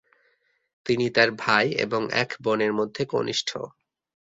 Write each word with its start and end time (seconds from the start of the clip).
তিনি 0.85 1.05
তার 1.09 1.29
ভাই 1.37 1.65
এবং 1.77 2.01
এক 2.13 2.29
বোনের 2.43 2.71
মধ্যে 2.73 3.03
কনিষ্ঠ। 3.05 3.49